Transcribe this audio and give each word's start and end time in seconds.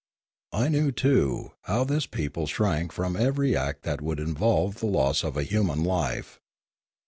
I 0.51 0.67
knew, 0.67 0.91
too, 0.91 1.51
how 1.65 1.83
this 1.83 2.07
people 2.07 2.47
shrank 2.47 2.91
from 2.91 3.15
every 3.15 3.55
act 3.55 3.83
that 3.83 4.01
would 4.01 4.19
involve 4.19 4.79
the 4.79 4.87
loss 4.87 5.23
of 5.23 5.37
a 5.37 5.43
human 5.43 5.83
life. 5.83 6.39